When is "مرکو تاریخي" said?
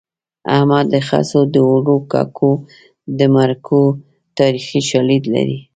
3.35-4.81